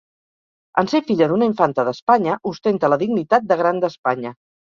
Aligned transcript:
En 0.81 0.87
ser 0.93 1.01
filla 1.09 1.27
d'una 1.31 1.47
infanta 1.49 1.85
d'Espanya, 1.89 2.39
ostenta 2.53 2.91
la 2.95 2.99
dignitat 3.05 3.47
de 3.53 3.61
Gran 3.63 3.85
d'Espanya. 3.87 4.35